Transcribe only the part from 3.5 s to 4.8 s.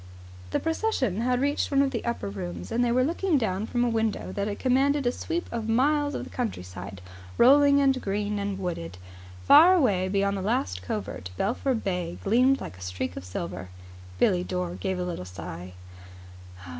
from a window that